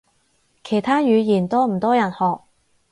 [0.63, 2.41] 其他語言多唔多人學？